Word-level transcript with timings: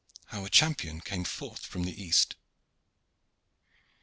HOW 0.29 0.45
A 0.45 0.49
CHAMPION 0.49 1.01
CAME 1.01 1.25
FORTH 1.25 1.63
FROM 1.67 1.83
THE 1.83 2.03
EAST. 2.03 2.35